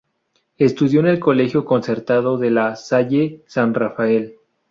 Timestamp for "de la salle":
2.39-3.43